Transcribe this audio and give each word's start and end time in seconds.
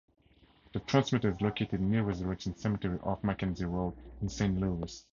The 0.73 0.79
transmitter 0.79 1.29
is 1.29 1.41
located 1.41 1.79
near 1.79 2.01
Resurrection 2.01 2.55
Cemetery 2.55 2.97
off 3.03 3.23
Mackenzie 3.23 3.65
Road 3.65 3.93
in 4.19 4.29
Saint 4.29 4.59
Louis. 4.59 5.05